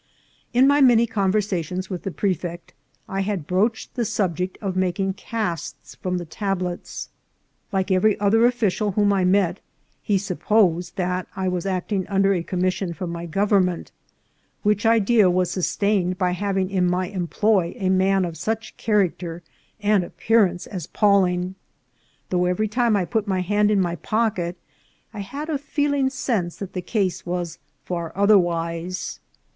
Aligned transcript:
In 0.51 0.67
my 0.67 0.81
many 0.81 1.05
conversations 1.05 1.91
with 1.91 2.01
the 2.01 2.09
prefect 2.09 2.73
I 3.07 3.21
had 3.21 3.45
broached 3.45 3.93
the 3.93 4.03
subject 4.03 4.57
of 4.59 4.75
making 4.75 5.13
casts 5.13 5.93
from 5.93 6.17
the 6.17 6.25
tablets. 6.25 7.09
Like 7.71 7.91
every 7.91 8.19
other 8.19 8.47
official 8.47 8.93
whom 8.93 9.13
I 9.13 9.25
met, 9.25 9.59
he 10.01 10.17
supposed 10.17 10.95
that 10.95 11.27
I 11.35 11.47
was 11.47 11.67
acting 11.67 12.07
under 12.07 12.33
a 12.33 12.41
commission 12.41 12.95
from 12.95 13.11
my 13.11 13.27
government, 13.27 13.91
which 14.63 14.87
idea 14.87 15.29
was 15.29 15.51
sustained 15.51 16.17
by 16.17 16.31
having 16.31 16.71
in 16.71 16.87
my 16.89 17.07
employ 17.09 17.73
a 17.77 17.89
man 17.89 18.25
of 18.25 18.37
such 18.37 18.75
character 18.77 19.43
and 19.81 20.03
appearance 20.03 20.65
as 20.65 20.87
Pawling, 20.87 21.53
though 22.31 22.45
every 22.45 22.67
time 22.67 22.95
I 22.95 23.05
put 23.05 23.27
my 23.27 23.41
hand 23.41 23.69
in 23.69 23.79
my 23.79 23.97
pocket 23.97 24.57
I 25.13 25.19
had 25.19 25.47
a 25.47 25.59
feeling 25.59 26.09
sense 26.09 26.57
that 26.57 26.73
the 26.73 26.81
case 26.81 27.23
was 27.23 27.59
far 27.85 28.11
otherwise. 28.15 29.19